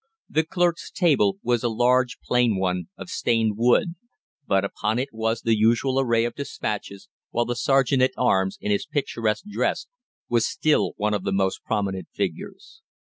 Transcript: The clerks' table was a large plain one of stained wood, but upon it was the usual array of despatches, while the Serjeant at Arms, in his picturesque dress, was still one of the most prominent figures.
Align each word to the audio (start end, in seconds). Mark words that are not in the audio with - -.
The 0.27 0.43
clerks' 0.43 0.89
table 0.89 1.37
was 1.43 1.61
a 1.63 1.69
large 1.69 2.17
plain 2.25 2.57
one 2.57 2.85
of 2.97 3.11
stained 3.11 3.53
wood, 3.55 3.93
but 4.47 4.65
upon 4.65 4.97
it 4.97 5.09
was 5.11 5.41
the 5.43 5.55
usual 5.55 5.99
array 5.99 6.25
of 6.25 6.33
despatches, 6.33 7.07
while 7.29 7.45
the 7.45 7.55
Serjeant 7.55 8.01
at 8.01 8.11
Arms, 8.17 8.57
in 8.59 8.71
his 8.71 8.87
picturesque 8.87 9.45
dress, 9.45 9.85
was 10.27 10.47
still 10.47 10.93
one 10.97 11.13
of 11.13 11.23
the 11.23 11.31
most 11.31 11.63
prominent 11.63 12.07
figures. 12.15 12.81